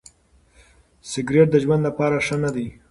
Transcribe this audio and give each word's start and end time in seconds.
سګریټ 1.11 1.47
د 1.51 1.55
ژوند 1.63 1.81
لپاره 1.87 2.17
ښه 2.25 2.35
نه 2.43 2.49
دی. 2.55 2.67